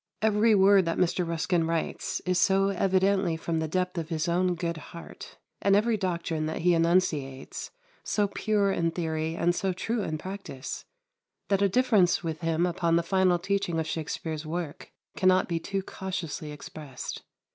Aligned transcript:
Every 0.23 0.55
word 0.55 0.85
that 0.85 0.97
Mr. 0.97 1.27
Ruskin 1.27 1.67
writes 1.67 2.21
is 2.21 2.39
so 2.39 2.69
evidently 2.69 3.37
from 3.37 3.59
the 3.59 3.67
depth 3.67 3.99
of 3.99 4.09
his 4.09 4.27
own 4.27 4.55
good 4.55 4.77
heart, 4.77 5.37
and 5.61 5.75
every 5.75 5.95
doctrine 5.95 6.47
that 6.47 6.63
he 6.63 6.73
enunciates 6.73 7.69
so 8.03 8.27
pure 8.27 8.71
in 8.71 8.89
theory 8.89 9.35
and 9.35 9.53
so 9.53 9.73
true 9.73 10.01
in 10.01 10.17
practice, 10.17 10.85
that 11.49 11.61
a 11.61 11.69
difference 11.69 12.23
with 12.23 12.41
him 12.41 12.65
upon 12.65 12.95
the 12.95 13.03
final 13.03 13.37
teaching 13.37 13.79
of 13.79 13.85
Shakspere's 13.85 14.43
work 14.43 14.91
cannot 15.15 15.47
be 15.47 15.59
too 15.59 15.83
cautiously 15.83 16.51
expressed. 16.51 17.21